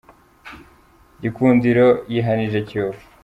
Gikunsdiro 1.21 1.87
yihanije 2.13 2.59
Kiyovu 2.67 3.01